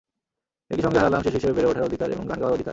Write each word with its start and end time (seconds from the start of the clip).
একই 0.71 0.81
সঙ্গে 0.85 0.99
হারালাম 1.01 1.21
শিশু 1.23 1.35
হিসেবে 1.39 1.53
বেড়ে 1.57 1.69
ওঠার 1.71 1.87
অধিকার 1.89 2.07
এবং 2.15 2.23
গান 2.29 2.37
গাওয়ার 2.41 2.55
অধিকার। 2.57 2.69